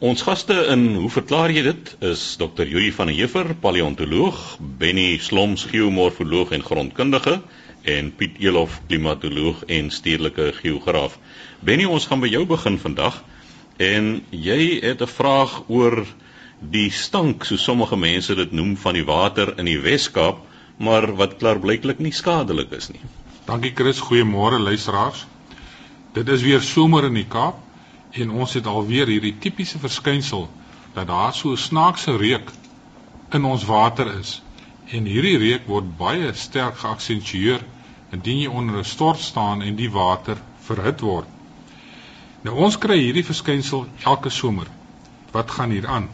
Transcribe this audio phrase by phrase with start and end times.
[0.00, 2.64] Ons gaste in hoe verklaar jy dit is Dr.
[2.64, 4.38] Yuri van der Heever, paleontoloog,
[4.80, 7.34] Benny Sloms, geomorfoloog en grondkundige
[7.84, 11.18] en Piet Elof, klimatoloog en stedelike geograaf.
[11.60, 13.20] Benny, ons gaan by jou begin vandag
[13.76, 16.06] en jy het 'n vraag oor
[16.64, 20.40] die stank, so sommige mense dit noem van die water in die Wes-Kaap,
[20.78, 23.04] maar wat klaarblyklik nie skadelik is nie.
[23.44, 25.26] Dankie Chris, goeiemôre luisteraars.
[26.14, 27.68] Dit is weer somer in die Kaap
[28.10, 30.48] En ons het alweer hierdie tipiese verskynsel
[30.94, 32.50] dat daar so 'n snaakse reuk
[33.30, 34.42] in ons water is.
[34.90, 37.62] En hierdie reuk word baie sterk geaksentueer
[38.10, 40.36] indien jy onder 'n stort staan en die water
[40.66, 41.28] verhit word.
[42.42, 44.66] Nou ons kry hierdie verskynsel elke somer.
[45.32, 46.08] Wat gaan hier aan?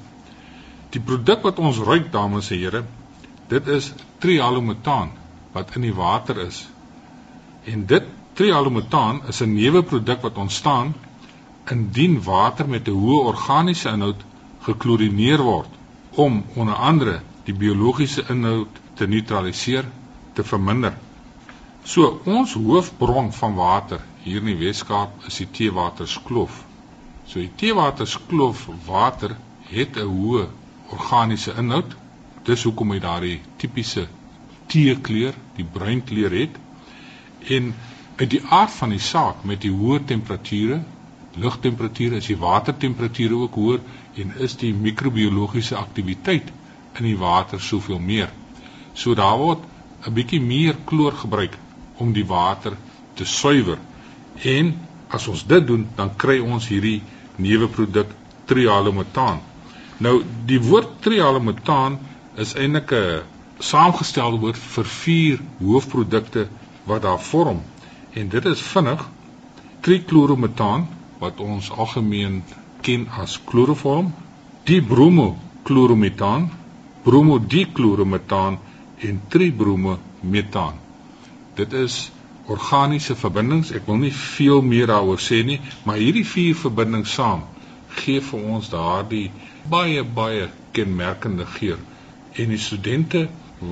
[0.90, 2.84] Die produk wat ons ruik dames en here,
[3.48, 5.10] dit is trihalomethane
[5.52, 6.66] wat in die water is.
[7.64, 8.02] En dit
[8.34, 10.94] trihalomethane is 'n neuwe produk wat ontstaan
[11.70, 14.24] indien water met 'n hoë organiese inhoud
[14.66, 15.72] geklorineer word
[16.10, 19.84] om onder andere die biologiese inhoud te neutraliseer,
[20.32, 20.94] te verminder.
[21.84, 26.64] So ons hoofbron van water hier in die Weskaap is die Teewaterskloof.
[27.26, 29.36] So die Teewaterskloof water
[29.70, 30.48] het 'n hoë
[30.90, 31.96] organiese inhoud.
[32.44, 34.08] Dis hoekom hy daardie tipiese
[34.66, 36.58] teekleur, die bruin kleur het.
[37.48, 37.74] En
[38.16, 40.82] uit die aard van die saak met die hoë temperature
[41.36, 43.80] lugtemperature, is die watertemperature ook hoër
[44.22, 46.52] en is die microbiologiese aktiwiteit
[46.96, 48.30] in die water soveel meer.
[48.94, 49.64] So daar word
[50.06, 51.58] 'n bietjie meer kloor gebruik
[51.96, 52.76] om die water
[53.14, 53.78] te suiwer.
[54.42, 54.74] En
[55.08, 57.02] as ons dit doen, dan kry ons hierdie
[57.36, 58.06] nuwe produk
[58.44, 59.40] trihalomethane.
[59.98, 61.98] Nou die woord trihalomethane
[62.36, 63.22] is eintlik 'n
[63.58, 66.48] saamgestelde woord vir vier hoofprodukte
[66.84, 67.62] wat daar vorm.
[68.12, 69.08] En dit is vinnig
[69.80, 70.88] trichloromethaan
[71.22, 72.42] wat ons algemeen
[72.86, 74.12] ken as kloroform,
[74.68, 76.50] dibromochloromethaan,
[77.06, 78.58] bromodichloromethaan
[79.08, 80.78] en tribromomethaan.
[81.54, 82.10] Dit is
[82.46, 83.72] organiese verbindings.
[83.74, 87.46] Ek wil nie veel meer daaroor sê nie, maar hierdie vier verbindings saam
[87.96, 89.30] gee vir ons daardie
[89.70, 91.78] baie baie kenmerkende geur.
[92.36, 93.26] En die studente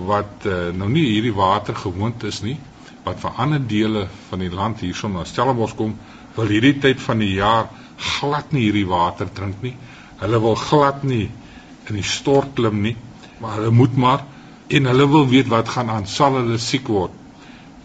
[0.09, 2.57] wat uh, nou nie hierdie water gewoond is nie,
[3.05, 5.93] wat van ander dele van die land hierson na Stellenbosch kom,
[6.37, 7.69] wil hierdie tyd van die jaar
[8.19, 9.75] glad nie hierdie water drink nie.
[10.21, 11.29] Hulle wil glad nie
[11.89, 12.95] in die stort klim nie,
[13.41, 14.25] maar hulle moet maar
[14.75, 17.13] en hulle wil weet wat gaan aan, sal hulle siek word.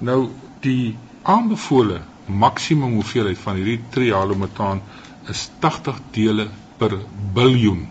[0.01, 0.29] Nou
[0.63, 0.95] die
[1.27, 1.99] aanbevole
[2.29, 4.81] maksimum hoeveelheid van hierdie trihalomethane
[5.29, 6.47] is 80 dele
[6.79, 6.95] per
[7.35, 7.87] biljoen.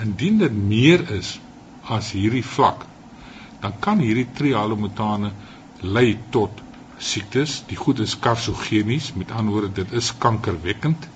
[0.00, 1.36] Indien dit meer is
[1.90, 2.86] as hierdie vlak,
[3.60, 5.32] dan kan hierdie trihalomethane
[5.82, 6.62] lei tot
[7.00, 7.62] siektes.
[7.66, 11.08] Die goed is karsogenies, met ander woorde dit is kankerwekkend.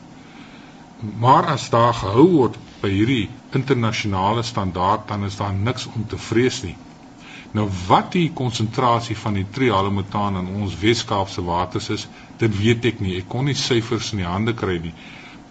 [1.21, 6.19] Maar as daar gehou word by hierdie internasionale standaard, dan is daar niks om te
[6.19, 6.77] vrees nie.
[7.55, 12.07] Nou wat die konsentrasie van die trihalomethane in ons Weskaapse waters is,
[12.41, 13.19] dit weet ek nie.
[13.21, 14.95] Ek kon nie syfers in die hande kry nie.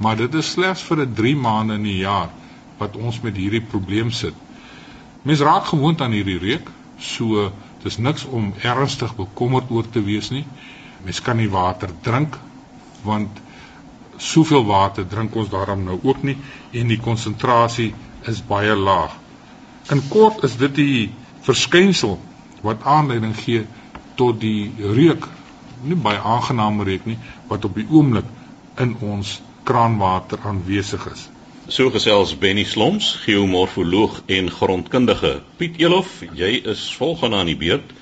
[0.03, 2.29] Maar dit is slegs vir 'n 3 maande in die jaar
[2.79, 4.33] wat ons met hierdie probleem sit.
[5.23, 6.69] Mens raak gewoond aan hierdie reuk,
[6.99, 7.51] so
[7.83, 10.45] Dis niks om ernstig bekommerd oor te wees nie.
[11.03, 12.37] Mens kan nie water drink
[13.03, 13.41] want
[14.17, 16.37] soveel water drink ons daarom nou ook nie
[16.71, 17.89] en die konsentrasie
[18.31, 19.17] is baie laag.
[19.91, 20.99] In kort is dit die
[21.43, 22.15] verskynsel
[22.63, 23.65] wat aanleiding gee
[24.15, 25.27] tot die reuk,
[25.83, 27.17] nie baie aangename reuk nie,
[27.49, 28.29] wat op die oomblik
[28.79, 31.27] in ons kraanwater aanwesig is.
[31.67, 35.37] So gesels Benny Sloms, geomorfoloog en grondkundige.
[35.55, 37.93] Piet Elof, jy is volgende aan die beurt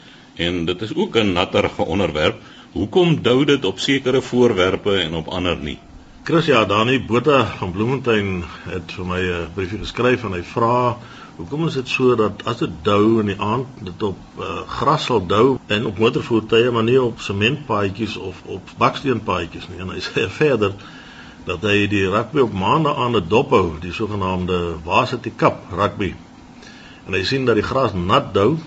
[0.42, 2.42] en dit is ook 'n natterige onderwerp.
[2.72, 5.78] Hoekom dou dit op sekere voorwerpe en op ander nie?
[6.24, 10.98] Chris ja, Dani Botha van Bloemfontein het vir my 'n briefie geskryf en hy vra
[11.36, 15.06] Hoekom is dit so dat as dit dou in die aand dit op uh, gras
[15.06, 20.02] sal dou en op motorvoertuie maar nie op sementpaadjies of op baksteenpaadjies nie en hy
[20.08, 20.76] sê verder
[21.46, 26.14] dat hy die rugby op maande aan 'n dop hou, die sogenaamde varsity cup rugby.
[27.08, 28.58] En hy sien dat die gras nat dou,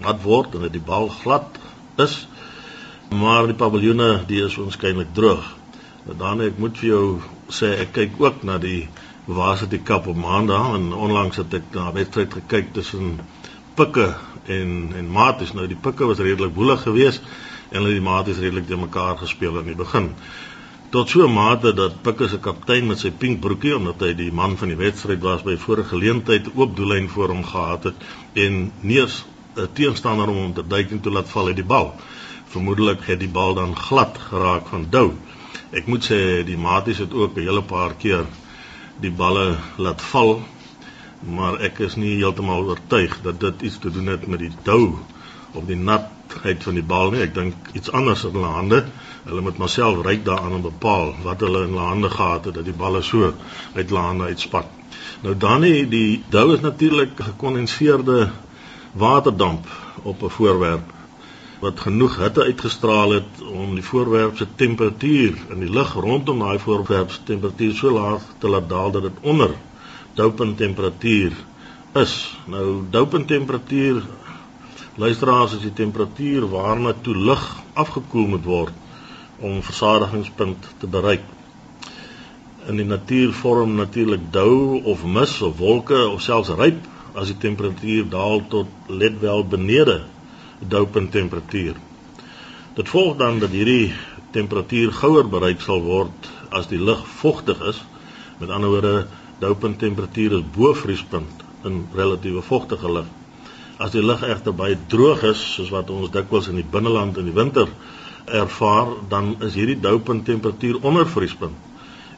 [0.00, 1.58] nat word en dat die bal glad
[1.96, 2.28] is,
[3.10, 5.56] maar die paviljoene die is waarskynlik droog.
[6.04, 8.88] Nou dan ek moet vir jou sê ek kyk ook na die
[9.26, 13.20] varsity cup op maande en onlangs het ek na 'n wedstryd gekyk tussen
[13.74, 14.14] Pikke
[14.46, 15.52] en en Maties.
[15.52, 17.22] Nou die Pikke was redelik boelig geweest
[17.70, 20.14] en hulle die Maties redelik te mekaar gespeel in die begin
[20.90, 24.32] tot so 'n mate dat Pikke se kaptein met sy pink broekie omdat hy die
[24.32, 27.94] man van die wedstryd was by vorige geleentheid oop doellyn voor hom gehad het
[28.32, 29.24] en neers
[29.56, 31.94] 'n teenstander om hom te duik en toe laat val uit die bal.
[32.46, 35.12] Vermoedelik het die bal dan glad geraak van dou.
[35.70, 38.24] Ek moet sê die maties het ook 'n hele paar keer
[39.00, 40.42] die balle laat val
[41.20, 44.98] maar ek is nie heeltemal oortuig dat dit iets te doen het met die dou
[45.52, 47.20] of die natheid van die bal nie.
[47.20, 48.84] Ek dink iets anders in hulle hande.
[49.28, 52.54] Hulle moet maar self ryk daaraan om bepaal wat hulle in hulle hande gehad het
[52.54, 53.32] dat die balle so
[53.74, 54.70] uit hulle hande uitspat.
[55.20, 58.30] Nou dan die, die dou is natuurlik gekondenseerde
[58.92, 59.66] waterdamp
[60.02, 60.94] op 'n voorwerp
[61.60, 66.58] wat genoeg hitte uitgestraal het om die voorwerp se temperatuur in die lug rondom daai
[66.58, 69.50] voorwerp se temperatuur so laag te laat daal dat dit onder
[70.14, 71.32] doupend temperatuur
[71.94, 72.38] is.
[72.46, 74.02] Nou doupend temperatuur
[74.94, 78.72] luisteraars is die temperatuur waarna toe lug afgekoel moet word
[79.40, 81.22] om versadigingspunt te bereik.
[82.66, 86.80] In die natuur vorm natuurlik dou of mis of wolke of selfs ryp
[87.14, 90.02] as die temperatuur daal tot let wel benede
[90.58, 91.78] doupend temperatuur.
[92.74, 93.92] Dit volg dan dat hierdie
[94.30, 97.80] temperatuur gouer bereik sal word as die lug vogtig is.
[98.38, 99.06] Met ander woorde
[99.38, 103.06] Doupend temperatuur is bo vriespunt in relatiewe vogtige lug.
[103.78, 107.28] As die lug egter baie droog is, soos wat ons dikwels in die binneland in
[107.30, 107.70] die winter
[108.30, 111.56] ervaar, dan is hierdie doupend temperatuur onder vriespunt.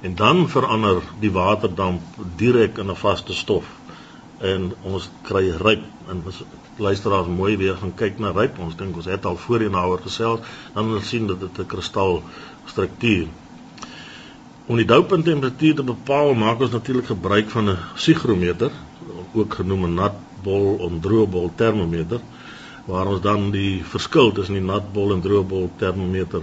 [0.00, 2.02] En dan verander die waterdamp
[2.36, 3.64] direk in 'n vaste stof.
[4.38, 5.82] En ons kry ryp.
[6.08, 6.42] En ons
[6.76, 8.58] luisteraars mooi weer gaan kyk na ryp.
[8.58, 10.40] Ons dink ons het al voorheen daaroor gesels.
[10.72, 12.22] Dan wil sien dat dit 'n kristal
[12.64, 13.26] struktuur
[14.70, 18.70] Om die doupunt temperatuur te bepaal, maak ons natuurlik gebruik van 'n sigrometer,
[19.34, 22.20] ook genoem 'n natbol of droëbol termometer,
[22.90, 26.42] waar ons dan die verskil tussen die natbol en droëbol termometer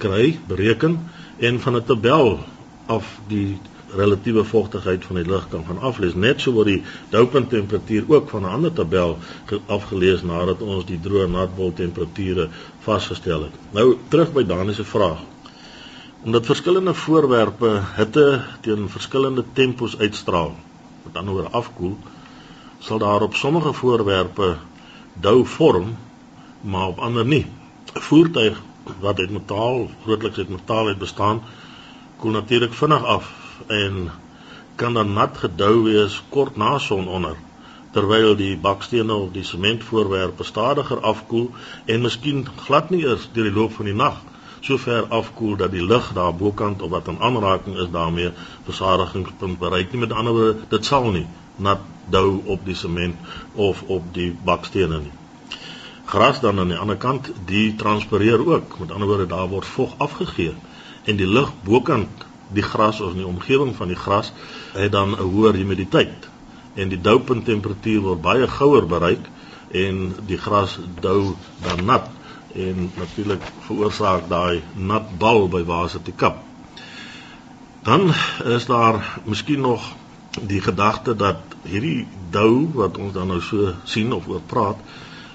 [0.00, 0.98] kry, bereken
[1.38, 2.38] en van 'n tabel
[2.86, 3.58] af die
[3.96, 8.28] relatiewe vogtigheid van die lug kan van aflees net so word die doupunt temperatuur ook
[8.30, 9.18] van 'n ander tabel
[9.66, 12.48] afgelees nadat ons die droë natbol temperature
[12.78, 13.54] vasgestel het.
[13.72, 15.18] Nou terug by Dani se vraag
[16.22, 20.54] omdat verskillende voorwerpe hitte teen verskillende tempos uitstraal
[21.04, 21.96] met ander woorde afkoel
[22.78, 24.56] sal daar op sommige voorwerpe
[25.20, 25.96] dou vorm
[26.60, 27.46] maar op ander nie.
[27.94, 28.62] 'n voertuig
[29.00, 31.42] wat uit metaal grootliks uit metaal uit bestaan
[32.16, 33.30] koel natuurlik vinnig af
[33.66, 34.10] en
[34.74, 37.36] kan dan nat gedou wees kort na sononder
[37.90, 41.50] terwyl die bakstene of die sementvoorwerpe stadiger afkoel
[41.84, 44.22] en miskien glad nie eers deur die loop van die nag
[44.60, 48.30] so ver afkoel dat die lug daar bokant of wat in aanraking is daarmee
[48.64, 50.00] versadigingspunt bereik nie.
[50.00, 51.26] Met ander woorde dit sal nie
[51.60, 51.80] nat
[52.10, 53.16] dou op die sement
[53.54, 55.12] of op die bakstene nie.
[56.10, 58.78] Gras dan aan die ander kant die transpireer ook.
[58.78, 60.54] Met ander woorde daar word vog afgegee
[61.04, 64.32] en die lug bokant die gras of in die omgewing van die gras
[64.72, 66.28] het dan 'n hoër humiditeit.
[66.74, 69.28] En die doupunt temperatuur word baie gouer bereik
[69.70, 72.08] en die gras dou dan nat
[72.54, 76.42] en natuurlik veroorsaak daai nat bal by Waser te kap.
[77.82, 78.12] Dan
[78.44, 79.94] is daar miskien nog
[80.40, 81.36] die gedagte dat
[81.68, 84.80] hierdie dou wat ons dan nou so sien of oor praat,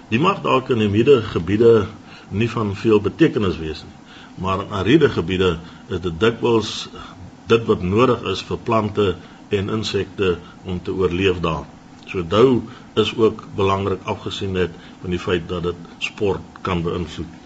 [0.10, 1.88] die mag dalk in humide gebiede
[2.30, 3.94] nie van veel betekenis wees nie.
[4.42, 5.57] Maar in ariede gebiede
[5.88, 6.74] is dit dikwels
[7.48, 9.06] dit wat nodig is vir plante
[9.54, 11.63] en insekte om te oorleef daar.
[12.10, 12.62] So dou
[12.95, 17.42] is ook belangrik afgesien net van die feit dat dit sport kan beïnvloed.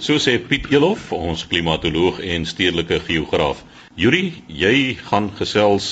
[0.00, 3.64] So sê Piet Elof, ons klimatoloog en stedelike geograaf.
[4.00, 5.90] Yuri, jy gaan gesels.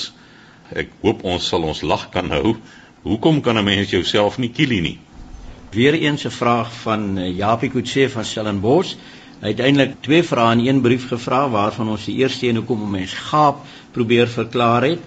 [0.75, 2.57] Ek hoop ons sal ons lag kan hou.
[3.03, 4.99] Hoekom kan 'n mens jouself nie kielie nie?
[5.71, 8.95] Weereens 'n vraag van eh, Japie Kutse van Stellenbosch.
[9.41, 12.83] Hy het eintlik twee vrae in een brief gevra waarvan ons die eerste een hoekom
[12.83, 14.99] 'n mens gaap probeer verklaar het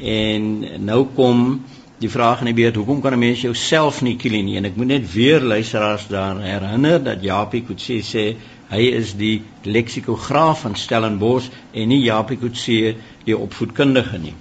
[0.00, 1.62] en nou kom
[1.98, 4.76] die vraag in die beurt hoekom kan 'n mens jouself nie kill nie en ek
[4.76, 8.36] moet net weer luisteraars daar herinner dat Japie Kutse sê
[8.68, 12.94] hy is die leksikograaf van Stellenbosch en nie Japie Kutse
[13.24, 14.34] die opvoedkundige nie.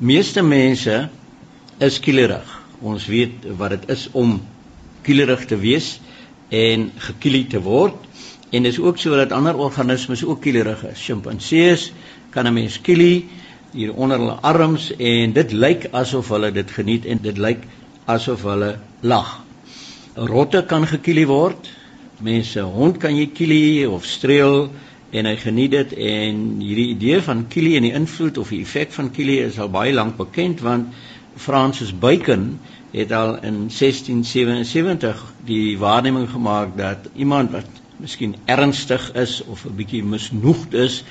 [0.00, 0.94] Meeste mense
[1.84, 2.48] is kielerig.
[2.80, 4.38] Ons weet wat dit is om
[5.04, 5.98] kielerig te wees
[6.48, 8.06] en gekielie te word
[8.48, 11.02] en dis ook so dat ander organismes ook kielerig is.
[11.04, 11.90] Sjimpansees
[12.32, 13.28] kan 'n mens kielie
[13.74, 17.68] hier onder hulle arms en dit lyk asof hulle dit geniet en dit lyk
[18.06, 19.44] asof hulle lag.
[20.16, 21.68] 'n Rotte kan gekielie word.
[22.20, 24.70] Mense, hond kan jy kielie of streel
[25.10, 28.92] en hy geniet dit en hierdie idee van kielie en die invloed of die effek
[28.94, 30.94] van kielie is al baie lank bekend want
[31.40, 32.58] Francis Bacon
[32.92, 39.76] het al in 1677 die waarneming gemaak dat iemand wat miskien ernstig is of 'n
[39.76, 41.04] bietjie misnoegd is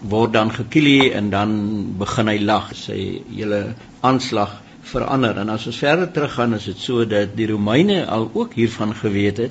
[0.00, 1.50] word dan gekielie en dan
[1.98, 5.38] begin hy lag sy hele aanslag verander.
[5.38, 9.36] En as ons verder teruggaan is dit so dat die Romeine al ook hiervan geweet
[9.36, 9.50] het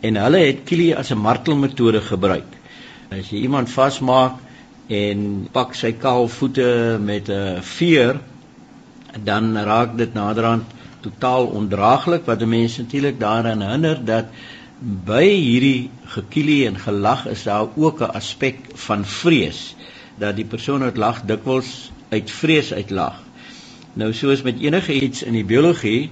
[0.00, 2.55] en hulle het kielie as 'n martelmetode gebruik
[3.10, 4.40] as jy iemand vasmaak
[4.88, 8.20] en pak sy kaal voete met 'n veer
[9.24, 10.64] dan raak dit naderhand
[11.00, 14.26] totaal ondraaglik wat mense natuurlik daaraan hinder dat
[14.80, 19.74] by hierdie gekielie en gelag is daar ook 'n aspek van vrees
[20.18, 23.22] dat die persoon wat lag dikwels uit vrees uitlag.
[23.92, 26.10] Nou soos met enige iets in die biologie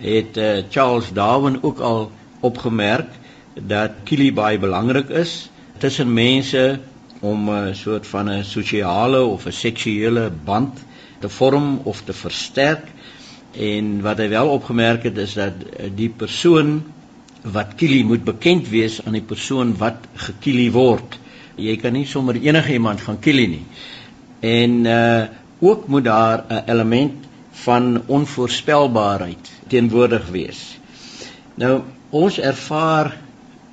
[0.00, 3.08] het uh, Charles Darwin ook al opgemerk
[3.54, 6.80] dat kielie baie belangrik is tussen mense
[7.20, 10.78] om 'n soort van 'n sosiale of 'n seksuele band
[11.20, 12.86] te vorm of te versterk.
[13.52, 15.52] En wat hy wel opgemerk het is dat
[15.94, 16.82] die persoon
[17.42, 21.18] wat kielie moet bekend wees aan die persoon wat gekielie word.
[21.56, 23.66] Jy kan nie sommer enige iemand gaan kielie nie.
[24.40, 25.26] En uh
[25.60, 30.78] ook moet daar 'n element van onvoorspelbaarheid teenwoordig wees.
[31.54, 33.16] Nou ons ervaar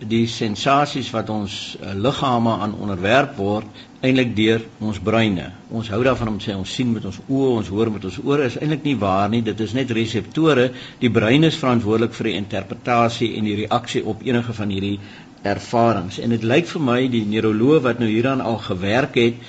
[0.03, 5.47] die sensasies wat ons uh, liggame aan onderwerp word eintlik deur ons breine.
[5.71, 8.45] Ons hou daarvan om sê ons sien met ons oë, ons hoor met ons ore
[8.49, 9.41] is eintlik nie waar nie.
[9.45, 10.67] Dit is net reseptore.
[10.99, 14.99] Die brein is verantwoordelik vir die interpretasie en die reaksie op enige van hierdie
[15.47, 16.19] ervarings.
[16.19, 19.41] En dit lyk vir my die neuroloog wat nou hieraan al gewerk het,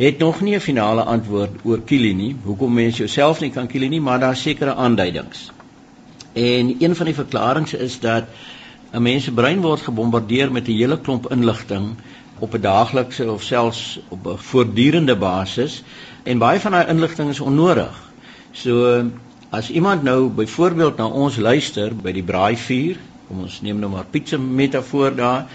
[0.00, 2.34] het nog nie 'n finale antwoord oor kilie nie.
[2.44, 5.50] Hoekom mens jouself nie kan kilie nie, maar daar sekerre aanduidings.
[6.32, 8.24] En een van die verklaringe is dat
[8.92, 11.94] 'n mens se brein word gebombardeer met 'n hele klomp inligting
[12.38, 15.82] op 'n daaglikse of selfs op 'n voortdurende basis
[16.22, 18.12] en baie van daai inligting is onnodig.
[18.52, 19.04] So
[19.50, 22.96] as iemand nou byvoorbeeld na ons luister by die braaivuur,
[23.28, 25.46] kom ons neem nou maar pizza metafoor daar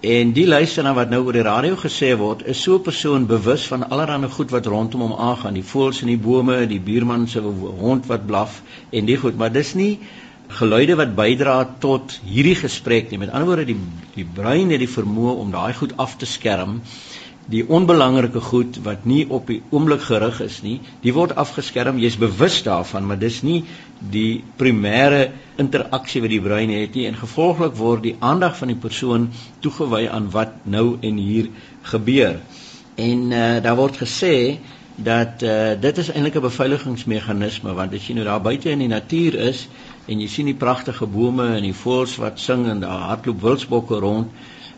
[0.00, 3.26] en die luister na wat nou oor die radio gesê word, is so 'n persoon
[3.26, 7.28] bewus van allerlei goed wat rondom hom aangaan, die voëls in die bome, die buurman
[7.28, 7.40] se
[7.78, 9.98] hond wat blaf en die goed, maar dis nie
[10.48, 13.18] geluide wat bydra tot hierdie gesprek nie.
[13.18, 13.78] Met ander woorde die
[14.16, 16.80] die brein het die vermoë om daai goed af te skerm.
[17.46, 22.00] Die onbelangrike goed wat nie op die oomblik gerig is nie, die word afgeskerm.
[22.02, 23.60] Jy's bewus daarvan, maar dis nie
[24.00, 25.28] die primêre
[25.62, 29.28] interaksie wat die brein het nie en gevolglik word die aandag van die persoon
[29.62, 31.52] toegewy aan wat nou en hier
[31.92, 32.40] gebeur.
[32.96, 34.58] En uh, daar word gesê
[34.96, 38.88] dat uh, dit is eintlik 'n beveiligingsmeganisme want as jy nou daar buite in die
[38.88, 39.68] natuur is,
[40.06, 43.98] en jy sien die pragtige bome en die voëls wat sing en daar hardloop wildsbokke
[44.04, 44.30] rond,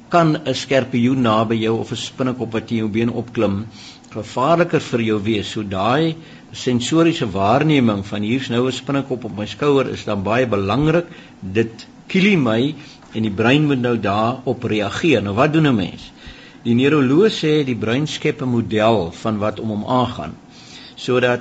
[0.09, 3.67] kan 'n skerpioen naby jou of 'n spinnekop wat in jou been opklim
[4.13, 5.51] gevaarliker vir jou wees.
[5.53, 6.17] So daai
[6.53, 11.07] sensoriese waarneming van hier's nou 'n spinnekop op my skouer is dan baie belangrik.
[11.41, 12.75] Dit kielie my
[13.15, 15.23] en die brein moet nou daarop reageer.
[15.23, 16.13] Nou wat doen 'n mens?
[16.63, 20.35] Die neuroloog sê die brein skep 'n model van wat om hom aangaan
[20.99, 21.41] sodat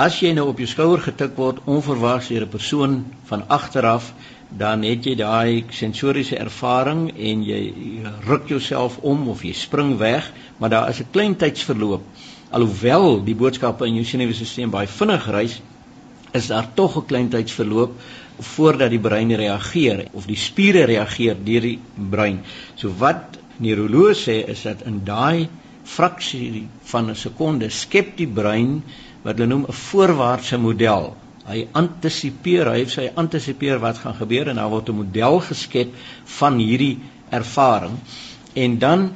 [0.00, 4.12] As jy nou op jou skouer getik word onverwags deur 'n persoon van agteraf,
[4.48, 7.72] dan het jy daai sensoriese ervaring en jy
[8.24, 12.02] ruk jouself om of jy spring weg, maar daar is 'n klein tydsverloop.
[12.50, 15.60] Alhoewel die boodskappe in jou senuweestelsel baie vinnig reis,
[16.32, 17.92] is daar tog 'n klein tydsverloop
[18.38, 22.40] voordat die brein reageer of die spiere reageer deur die brein.
[22.74, 25.48] So wat neuroloog sê is dat in daai
[25.84, 28.82] fraksie van 'n sekonde skep die brein
[29.22, 31.16] wat hulle noem 'n voorwaartse model.
[31.46, 35.94] Hy antisipeer, hy sê hy antisipeer wat gaan gebeur en daar word 'n model geskep
[36.38, 36.98] van hierdie
[37.30, 37.98] ervaring
[38.54, 39.10] en dan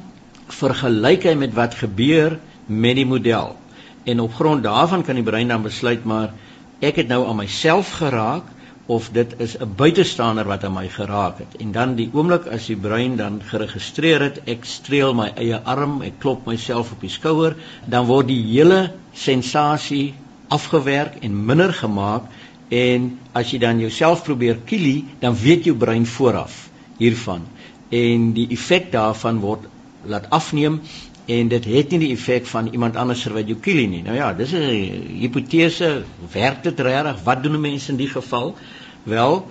[0.47, 3.55] vergelyk hy met wat gebeur met die model.
[4.03, 6.33] En op grond daarvan kan die brein dan besluit maar
[6.79, 8.43] ek het nou aan myself geraak
[8.87, 11.55] of dit is 'n buitestander wat aan my geraak het.
[11.59, 16.01] En dan die oomblik as die brein dan geregistreer het, ek streel my eie arm,
[16.01, 20.13] ek klop myself op die skouer, dan word die hele sensasie
[20.47, 22.23] afgewerk en minder gemaak
[22.69, 27.41] en as jy dan jouself probeer kielie, dan weet jou brein vooraf hiervan.
[27.89, 29.67] En die effek daarvan word
[30.05, 30.81] laat afneem
[31.27, 34.01] en dit het nie die effek van iemand anders wat jou kielie nie.
[34.03, 37.23] Nou ja, dis 'n hipotese, werk dit regtig?
[37.23, 38.55] Wat doen mense in die geval?
[39.03, 39.47] Wel,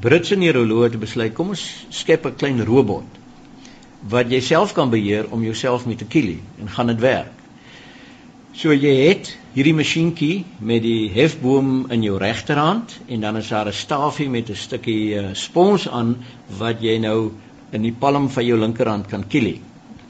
[0.00, 3.18] Britse neuroloog het besluit kom ons skep 'n klein robot
[4.08, 7.32] wat jy self kan beheer om jouself mee te kielie en gaan dit werk.
[8.52, 13.66] So jy het hierdie masjienkie met die hefboom in jou regterhand en dan is daar
[13.66, 16.16] 'n staafie met 'n stukkie uh, spons aan
[16.58, 17.32] wat jy nou
[17.72, 19.60] in die palm van jou linkerhand kan kielie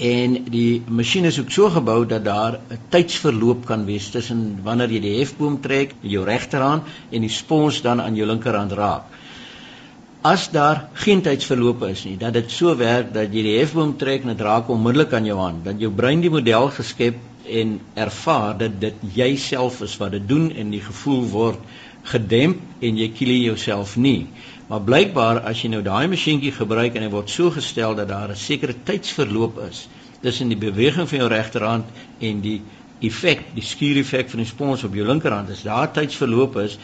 [0.00, 4.90] en die masjien is ook so gebou dat daar 'n tydsverloop kan wees tussen wanneer
[4.90, 9.02] jy die hefboom trek met jou regterhand en die spons dan aan jou linkerhand raak.
[10.22, 14.22] As daar geen tydsverloop is nie, dat dit so werk dat jy die hefboom trek
[14.22, 17.14] en dit raak onmiddellik aan jou hand, dat jou brein die model geskep
[17.46, 21.58] en ervaar dat dit jouself is wat dit doen en die gevoel word
[22.12, 24.28] gedemp en jy kiel jouself nie.
[24.68, 28.30] Maar blykbaar as jy nou daai masjienkie gebruik en hy word so gestel dat daar
[28.30, 29.88] 'n sekere tydsverloop is
[30.22, 31.84] tussen die beweging van jou regterhand
[32.20, 32.60] en die
[33.00, 35.50] effek, die skuureffek van die spons op jou linkerhand.
[35.50, 36.78] As daar tydsverloop is,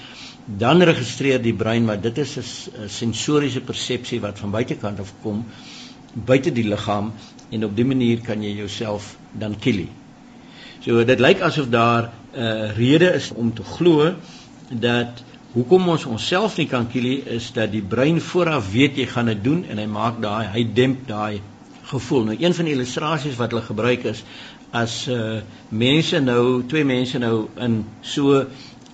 [0.46, 5.44] dan registreer die brein wat dit is 'n sensoriese persepsie wat van buitekant af kom
[6.24, 7.12] buite die liggaam
[7.50, 9.86] en op die manier kan jy jouself dan kill.
[10.80, 14.14] So dit lyk asof daar 'n uh, rede is om te glo
[14.68, 19.30] dat hoekom ons onsself nie kan kill is dat die brein vooraf weet jy gaan
[19.32, 21.40] dit doen en hy maak daai hy demp daai
[21.86, 22.24] gevoel.
[22.24, 24.24] Nou een van die illustrasies wat hulle gebruik is
[24.76, 28.46] as uh, mense nou twee mense nou in so 'n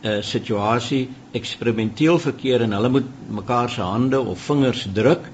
[0.05, 5.31] uh, situasie eksperimenteel verkeer en hulle moet mekaar se hande of vingers druk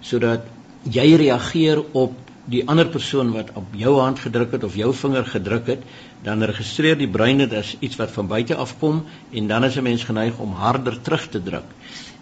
[0.00, 0.44] sodat
[0.82, 5.26] jy reageer op die ander persoon wat op jou hand gedruk het of jou vinger
[5.26, 5.82] gedruk het,
[6.24, 9.76] dan registreer die brein dit as iets wat van buite af kom en dan is
[9.76, 11.68] 'n mens geneig om harder terug te druk.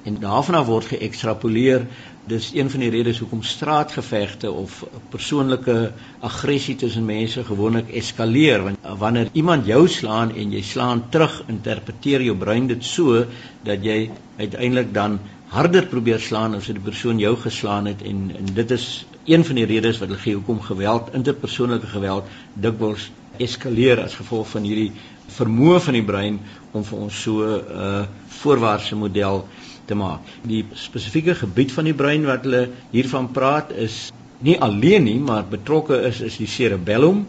[0.05, 1.87] En daarvan af word geëkstrapoleer,
[2.27, 8.79] dis een van die redes hoekom straatgevegte of persoonlike aggressie tussen mense gewoonlik eskaleer want
[8.99, 13.25] wanneer iemand jou slaan en jy slaan terug, interpreteer jou brein dit so
[13.65, 18.53] dat jy uiteindelik dan harder probeer slaan as die persoon jou geslaan het en en
[18.55, 24.01] dit is een van die redes wat hulle gee hoekom geweld interpersoonlike geweld dikwels eskaleer
[24.03, 24.93] as gevolg van hierdie
[25.37, 26.39] vermoë van die brein
[26.73, 28.07] om vir ons so 'n uh,
[28.41, 29.45] voorwaartse model
[29.87, 30.21] te maak.
[30.43, 35.45] Die spesifieke gebied van die brein wat hulle hiervan praat is nie alleen nie, maar
[35.45, 37.27] betrokke is is die cerebellum.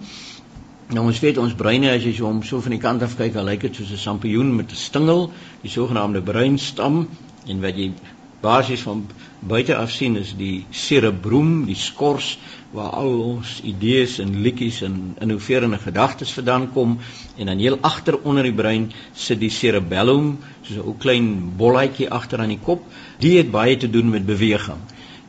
[0.90, 3.36] Nou ons weet ons breine as jy so om so van die kant af kyk,
[3.36, 7.08] lyk dit soos 'n sampioen met 'n stingel, die sogenaamde breinstam
[7.48, 7.92] en wat jy
[8.42, 9.04] basies van
[9.40, 12.38] buite af sien is die cerebrum, die skors
[12.72, 16.98] waar al ons idees en liedjies en innoverende gedagtes vandaan kom
[17.38, 22.10] en dan heel agter onder die brein sit die cerebellum, soos 'n ou klein bolletjie
[22.10, 22.84] agter aan die kop.
[23.20, 24.82] Die het baie te doen met beweging.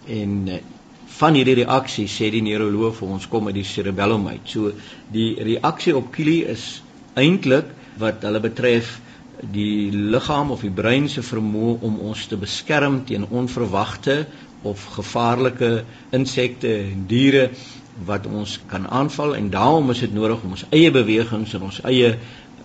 [0.07, 0.61] En eh,
[1.07, 4.45] van hierdie reaksie sê die neuroloog vir ons kom uit die cerebellum uit.
[4.45, 4.73] So
[5.12, 6.83] die reaksie op kili is
[7.14, 7.67] eintlik
[7.99, 9.00] wat hulle betref
[9.42, 14.26] die liggaam of die brein se vermoë om ons te beskerm teen onverwagte
[14.62, 15.85] of gevaarlike
[16.16, 17.50] insekte en diere
[18.05, 21.81] wat ons kan aanval en daarom is dit nodig om ons eie bewegings en ons
[21.88, 22.14] eie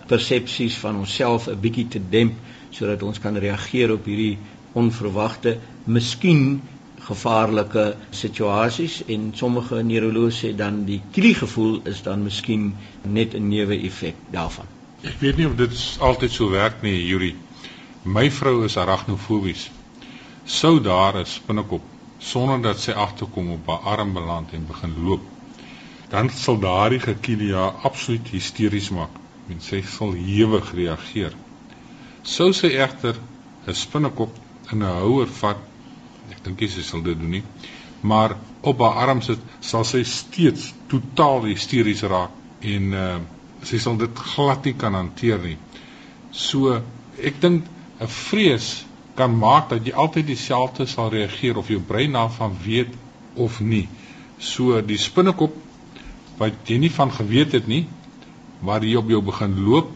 [0.06, 2.34] persepsies van onsself 'n bietjie te demp
[2.70, 4.38] sodat ons kan reageer op hierdie
[4.72, 6.62] onverwagte, miskien
[7.08, 12.74] gevaarlike situasies en sommige neuroloë sê dan die kliegevoel is dan miskien
[13.18, 14.75] net 'n neuwe effek daarvan.
[15.06, 17.34] Ek weet nie of dit altyd so werk nie, Yuri.
[18.02, 19.68] My vrou is arachnofobies.
[20.44, 21.84] Sou daar 'n spinnekop
[22.18, 25.22] sonder dat sy agterkom op haar arm beland en begin loop,
[26.10, 29.14] dan sal daardie gekilia absoluut hysteries maak
[29.50, 31.32] en sy sal hewig reageer.
[32.22, 33.14] Sou sy egter
[33.66, 34.34] 'n spinnekop
[34.72, 35.62] in 'n houer vat,
[36.30, 37.44] ek dink sy sal dit doen nie,
[38.00, 43.18] maar op haar arm sit, sal sy steeds totaal hysteries raak en uh
[43.66, 45.56] sy sal dit glad nie kan hanteer nie.
[46.32, 46.80] So
[47.18, 47.64] ek dink
[48.00, 48.84] 'n vrees
[49.16, 52.92] kan maak dat jy altyd dieselfde sal reageer of jou brein daarvan weet
[53.34, 53.88] of nie.
[54.38, 55.54] So die spinnekop
[56.38, 57.86] wat jy nie van geweet het nie,
[58.60, 59.90] waar jy op jou begin loop,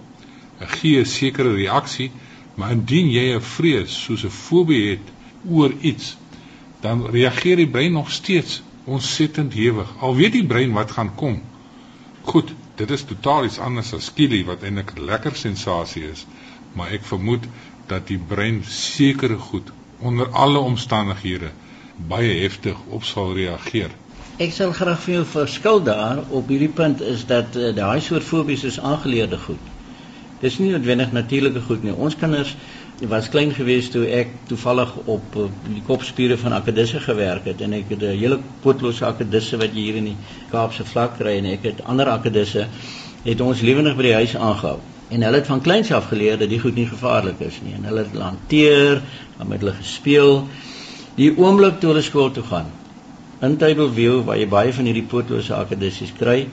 [0.80, 2.10] gee 'n sekere reaksie,
[2.56, 5.06] maar indien jy 'n vrees soos 'n fobie het
[5.48, 6.16] oor iets,
[6.80, 9.88] dan reageer die brein nog steeds ontsettend hewig.
[10.00, 11.42] Al weet die brein wat gaan kom.
[12.22, 16.26] Goed, dit is totaal iets anders as skielie wat eintlik 'n lekker sensasie is,
[16.72, 17.44] maar ek vermoed
[17.92, 21.50] dat die brein sekere goed onder alle omstandighede
[22.12, 23.90] baie heftig op sal reageer.
[24.40, 28.24] Ek sal graag vir jou verskil daar op hierdie punt is dat uh, daai soort
[28.24, 29.66] fobies is aangeleerde goed.
[30.40, 31.92] Dis nie noodwendig natuurlike goed nie.
[31.92, 32.54] Ons kinders
[33.08, 37.72] was klein gewees toe ek toevallig op uh, die kopspiere van akedisse gewerk het en
[37.72, 40.16] ek het 'n hele pootlose akedisse wat jy hier in die
[40.50, 42.66] Kaapse vlak kry en ek het ander akedisse
[43.24, 44.78] het ons lewendig by die huis aangehou.
[45.10, 47.84] En hulle het van kleins af geleer dat die goed nie gevaarlik is nie en
[47.84, 49.02] hulle het hanteer,
[49.38, 50.46] dan met hulle gespeel.
[51.16, 52.70] Die oomblik toe hulle skool toe gaan
[53.40, 56.48] in Tableview waar jy baie van hierdie pootlose akedisse kry,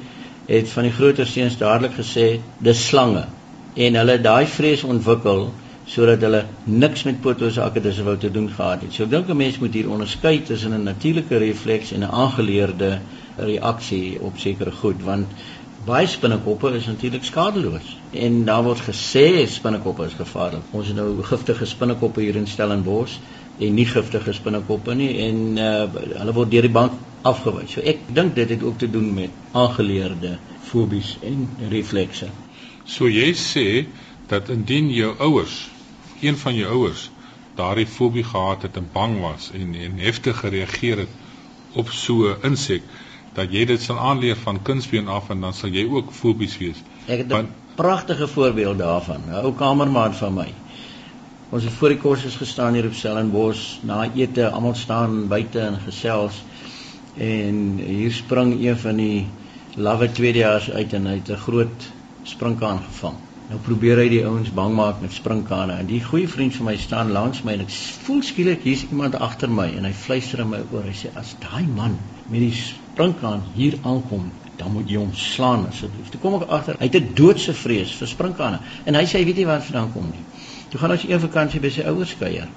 [0.47, 3.25] het van die groter seuns dadelik gesê dis slange
[3.75, 5.49] en hulle daai vrees ontwikkel
[5.87, 8.93] sodat hulle niks met potosakedisse wou te doen gehad het.
[8.93, 12.99] So ek dink 'n mens moet hier onderskei tussen 'n natuurlike refleks en 'n aangeleerde
[13.37, 15.27] reaksie op sekere goed want
[15.85, 20.63] baie spinnekoppe is natuurlik skadeloos en daar word gesê spinnekoppe is gevaarlik.
[20.71, 23.17] Ons het nou giftige spinnekoppe hier in Stellenbosch
[23.59, 25.85] en nie giftige spinnekoppe nie en uh,
[26.17, 27.71] hulle word deur die bank afgewys.
[27.71, 32.27] So ek dink dit het ook te doen met aangeleerde fobies en reflekse.
[32.83, 33.85] So jy sê
[34.27, 35.69] dat indien jou ouers
[36.21, 37.09] een van jou ouers
[37.57, 41.13] daardie fobie gehad het en bang was en en heftig gereageer het
[41.73, 42.83] op so 'n insek
[43.33, 46.83] dat jy dit sal aanleer van kindsbeen af en dan sal jy ook fobies wees.
[47.05, 49.21] Ek het 'n pragtige voorbeeld daarvan.
[49.27, 50.53] 'n Ou kamermaat van my.
[51.49, 55.79] Ons het voor die kursus gestaan hier op Stellenbosch na ete, almal staan buite en
[55.85, 56.43] gesels
[57.17, 59.27] en hier spring een van die
[59.75, 61.91] lawe tweedejaars uit en hy het 'n groot
[62.23, 63.26] sprinkaan gevang.
[63.47, 66.73] Nou probeer hy die ouens bang maak met sprinkane en die goeie vriend van my
[66.83, 67.69] staan langs my en ek
[68.03, 70.83] voel skielik hier's iemand agter my en hy fluister in my oor.
[70.83, 71.95] Hy sê as daai man
[72.27, 74.27] met die sprinkaan hier aankom,
[74.59, 76.11] dan moet jy hom slaan asseblief.
[76.11, 79.25] Toe kom ek agter, hy het 'n doodse vrees vir sprinkane en hy sê hy
[79.31, 80.27] weet nie waar vandaan kom nie.
[80.69, 82.51] Toe gaan ons een vakansie by sy ouers kuier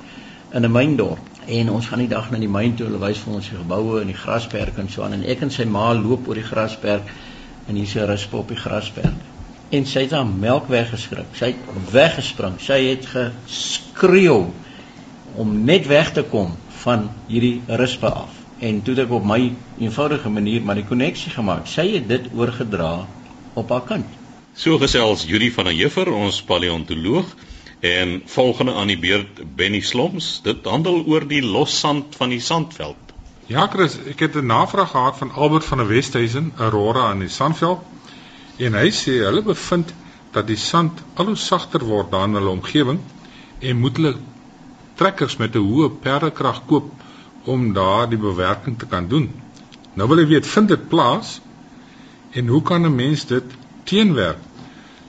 [0.52, 2.90] in 'n myndorp en ons gaan die dag na die myn toe.
[2.90, 5.50] Hulle wys vir ons die geboue en die grasperk en so aan en ek en
[5.50, 7.06] sy ma loop oor die grasperk
[7.68, 9.29] en hier's 'n rusp op die grasperk
[9.70, 11.30] en sy het haar melk weggeskrik.
[11.38, 12.58] Sy het weggespring.
[12.62, 14.50] Sy het geskreeu
[15.38, 18.34] om net weg te kom van hierdie rispe af.
[18.58, 21.68] En toe het ek op my eenvoudige manier maar die koneksie gemaak.
[21.70, 23.06] Sy het dit oorgedra
[23.54, 24.18] op haar kind.
[24.58, 27.30] So gesels Judy van der Heever, ons paleontoloog
[27.80, 30.40] en volgende aan die beurt Benny Sloms.
[30.44, 32.98] Dit handel oor die lossand van die sandveld.
[33.50, 37.28] Ja, Chris, ek het 'n navraag gehad van Albert van der Westhuizen, Aurora in die
[37.28, 37.80] Sandveld.
[38.60, 39.92] En hy sê hulle bevind
[40.34, 43.00] dat die sand al hoe sagter word daar in hulle omgewing
[43.60, 44.14] en moet hulle
[45.00, 46.90] trekkers met 'n hoë perdekrag koop
[47.54, 49.30] om daar die bewerking te kan doen.
[49.94, 51.40] Nou wil ek weet, vind dit plaas
[52.30, 53.44] en hoe kan 'n mens dit
[53.84, 54.38] teenwerk?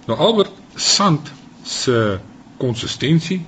[0.08, 1.32] Nou Albert, sand
[1.64, 2.20] se
[2.58, 3.46] konsistensie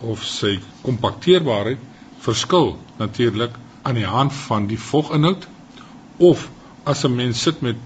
[0.00, 1.78] of sy kompakteerbaarheid
[2.18, 5.46] verskil natuurlik aan die hand van die voginhoud
[6.16, 6.48] of
[6.84, 7.76] as 'n mens sit met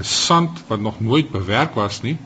[0.00, 2.16] 'n sand wat nog nooit bewerk was nie,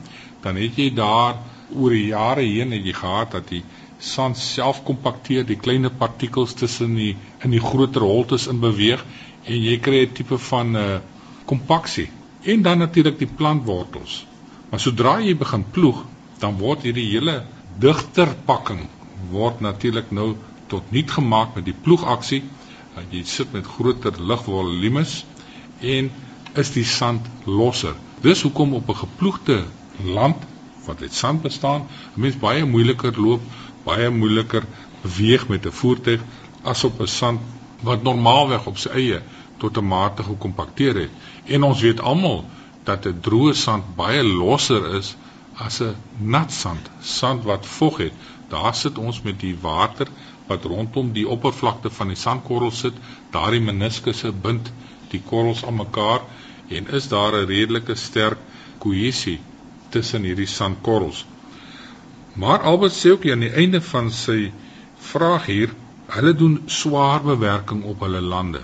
[0.41, 1.35] dan het jy daar
[1.75, 3.63] oor die jare heen het jy gehad dat die
[3.99, 9.03] sand self kompakteer, die klein partikels tussen die in die groter holtes in beweeg
[9.45, 11.01] en jy kry 'n tipe van 'n uh, eh,
[11.45, 12.09] kompaksie.
[12.43, 14.25] En dan natuurlik die plantwortels.
[14.69, 16.05] Maar sodra jy begin ploeg,
[16.39, 17.43] dan word hierdie hele
[17.79, 18.87] digter pakking
[19.31, 20.35] word natuurlik nou
[20.67, 22.43] tot niet gemaak met die ploegaksie.
[22.95, 25.25] Dat jy sit met groter lugvolumes
[25.79, 26.11] en
[26.57, 27.95] is die sand losser.
[28.21, 29.63] Dis hoekom op 'n geploegde
[30.03, 30.35] land
[30.85, 33.41] wat uit sand bestaan, 'n mens baie moeiliker loop,
[33.83, 34.63] baie moeiliker
[35.01, 36.21] beweeg met 'n voertuig
[36.63, 37.39] as op 'n sand
[37.81, 39.21] wat normaalweg op sy eie
[39.57, 41.11] tot 'n mate gekompakteer het.
[41.45, 42.45] En ons weet almal
[42.83, 45.15] dat 'n droë sand baie losser is
[45.55, 48.13] as 'n nat sand, sand wat vog het.
[48.49, 50.07] Daar sit ons met die water
[50.47, 52.93] wat rondom die oppervlakte van die sandkorrel sit,
[53.31, 54.71] daardie meniskusse bind
[55.09, 56.21] die korrels aan mekaar
[56.67, 58.37] en is daar 'n redelike sterk
[58.77, 59.39] kohesie
[59.89, 61.25] tussen hierdie sandkorrels.
[62.33, 64.51] Maar Albert sê ook aan die einde van sy
[64.97, 65.73] vraag hier,
[66.05, 68.61] hulle doen swaar bewerking op hulle lande.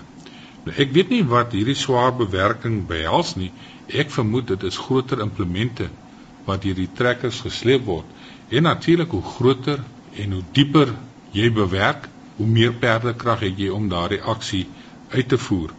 [0.64, 3.50] Nou ek weet nie wat hierdie swaar bewerking behels nie.
[3.88, 5.88] Ek vermoed dit is groter implemente
[6.46, 8.06] wat hierdie trekkers gesleep word.
[8.48, 9.82] En natuurlik hoe groter
[10.16, 10.94] en hoe dieper
[11.32, 14.66] jy bewerk, hoe meer perdekrag het jy om daardie aksie
[15.10, 15.72] uit te voer.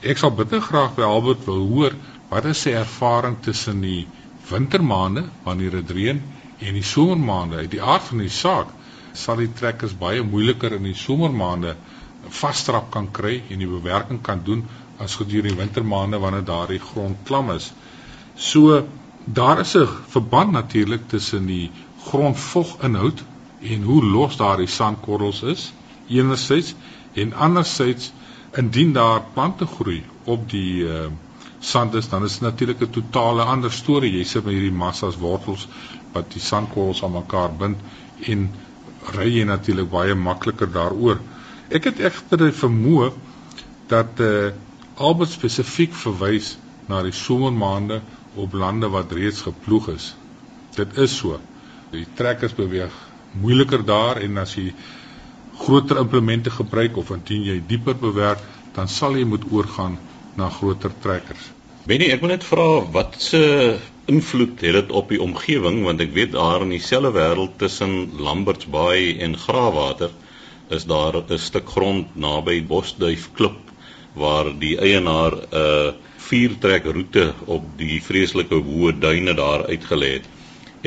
[0.00, 1.94] Ek sal bitter graag by Albert wil hoor
[2.30, 4.06] wat is sy ervaring tussen die
[4.46, 6.20] wintermaande wanneer dit reën
[6.68, 7.64] en die somermaande.
[7.64, 8.70] Uit die aard van die saak
[9.18, 11.74] sal die trekkers baie moeiliker in die somermaande
[12.40, 14.62] vasstrap kan kry en die bewerking kan doen
[15.02, 17.72] as gedurende die wintermaande wanneer daardie grond klam is.
[18.36, 18.84] So
[19.24, 21.72] daar is 'n verband natuurlik tussen die
[22.06, 23.24] grondvoginhoud
[23.62, 25.72] en hoe los daardie sandkorrels is
[26.08, 26.74] enerzijds
[27.14, 28.12] en anderzijds
[28.56, 31.06] indien daar plante groei op die uh,
[31.60, 35.16] sand is dan is dit natuurlik 'n totale ander storie jy sit met hierdie massas
[35.16, 35.68] wortels
[36.12, 37.78] wat die sandkorrels aan mekaar bind
[38.26, 38.48] en
[39.16, 41.20] ry jy natuurlik baie makliker daaroor.
[41.70, 43.12] Ek het egter vermoë
[43.88, 44.50] dat uh,
[44.96, 46.56] Albert spesifiek verwys
[46.88, 48.00] na die somermaande
[48.36, 50.14] op lande wat reeds geploeg is.
[50.76, 51.38] Dit is so.
[51.92, 52.94] Die trekkers beweeg
[53.38, 54.72] moeiliker daar en as jy
[55.58, 58.42] groter implemente gebruik of indien jy dieper bewerk,
[58.74, 59.98] dan sal jy moet oorgaan
[60.38, 61.50] na groter trekkers.
[61.88, 63.40] Benny, ek wil net vra wat se
[64.08, 67.94] invloed het dit op die omgewing want ek weet daar in dieselfde wêreld tussen
[68.24, 70.12] Lamberts Baai en Graafwater
[70.76, 73.58] is daar 'n stuk grond naby Bosduif Klip
[74.14, 75.92] waar die eienaar 'n uh,
[76.28, 80.26] viertrekroete op die vreeslike hoë duine daar uitgelê het.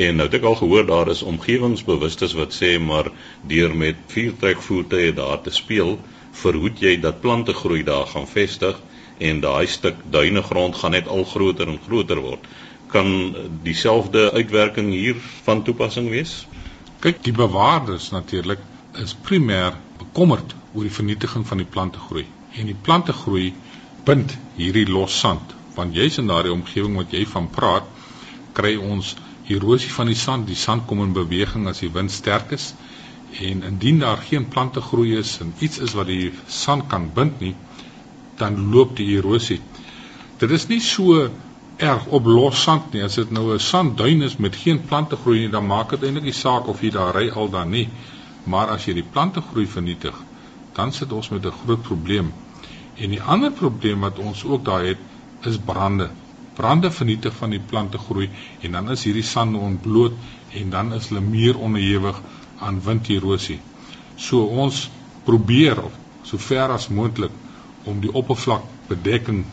[0.02, 3.10] En nou het ek al gehoor daar is omgewingsbewustes wat sê maar
[3.50, 5.98] deur met viertrekvoertuie daar te speel,
[6.42, 8.80] verhoed jy dat plante groei daar gaan vestig
[9.30, 12.46] en daai stuk duine grond gaan net al groter en groter word.
[12.92, 16.34] Kan dieselfde uitwerking hier van toepassing wees?
[17.04, 18.60] Kyk, die bewaarders natuurlik
[19.02, 22.26] is primêr bekommerd oor die vernietiging van die plante groei.
[22.58, 23.52] En die plante groei
[24.04, 27.86] bind hierdie los sand want jy's in daardie omgewing wat jy van praat
[28.56, 29.14] kry ons
[29.54, 30.46] erosie van die sand.
[30.46, 32.72] Die sand kom in beweging as die wind sterk is.
[33.40, 37.40] En indien daar geen plante groei is en iets is wat die sand kan bind
[37.40, 37.54] nie
[38.36, 39.60] dan loop die erosie.
[40.38, 41.28] Dit is nie so
[41.76, 43.02] erg op los sand nie.
[43.02, 46.24] As dit nou 'n sandduin is met geen plante groei nie dan maak dit eintlik
[46.24, 47.88] nie saak of jy daar ry al dan nie.
[48.44, 50.14] Maar as jy die plante groei vernietig
[50.72, 52.32] dan sit ons met 'n groot probleem.
[52.96, 54.98] En die ander probleem wat ons ook daar het
[55.42, 56.10] is brande
[56.56, 58.28] brande vernietig van die plante groei
[58.60, 60.12] en dan is hierdie sande ontbloot
[60.60, 62.20] en dan is hulle meer onderhewig
[62.58, 63.58] aan winderosie.
[64.16, 64.88] So ons
[65.24, 65.80] probeer
[66.22, 67.32] so ver as moontlik
[67.84, 69.44] om die oppervlakbedekking